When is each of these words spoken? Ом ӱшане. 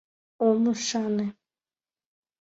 Ом 0.47 0.63
ӱшане. 0.73 1.27